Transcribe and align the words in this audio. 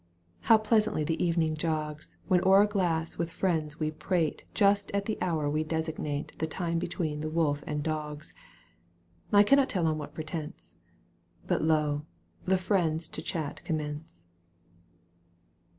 How 0.39 0.57
pleasantly 0.57 1.03
the 1.03 1.23
evening 1.23 1.55
jogs 1.55 2.15
When 2.27 2.41
o'er 2.43 2.63
a 2.63 2.65
glass 2.65 3.19
with 3.19 3.29
friends 3.29 3.79
we 3.79 3.91
prate 3.91 4.45
Just 4.55 4.89
at 4.95 5.05
the 5.05 5.15
hour 5.21 5.47
we 5.47 5.63
designate 5.63 6.31
The 6.39 6.47
time 6.47 6.79
between 6.79 7.19
the 7.19 7.29
wolf 7.29 7.63
and 7.67 7.83
dogs— 7.83 8.33
I 9.31 9.43
cannot 9.43 9.69
tell 9.69 9.85
on 9.85 9.99
what 9.99 10.15
pretence— 10.15 10.73
But 11.47 11.61
lo! 11.61 12.07
the 12.45 12.57
friends 12.57 13.07
to 13.09 13.21
chat 13.21 13.63
commence. 13.63 14.23